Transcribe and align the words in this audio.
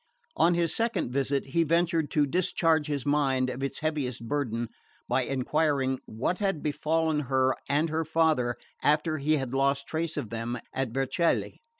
On 0.35 0.55
his 0.55 0.73
second 0.75 1.11
visit 1.11 1.45
he 1.49 1.63
ventured 1.63 2.09
to 2.09 2.25
discharge 2.25 2.87
his 2.87 3.05
mind 3.05 3.51
of 3.51 3.61
its 3.61 3.81
heaviest 3.81 4.27
burden 4.27 4.67
by 5.07 5.21
enquiring 5.25 5.99
what 6.07 6.39
had 6.39 6.63
befallen 6.63 7.19
her 7.29 7.53
and 7.69 7.87
her 7.91 8.03
father 8.03 8.55
after 8.81 9.19
he 9.19 9.37
had 9.37 9.53
lost 9.53 9.85
trace 9.85 10.17
of 10.17 10.31
them 10.31 10.57
at 10.73 10.89
Vercelli. 10.89 11.61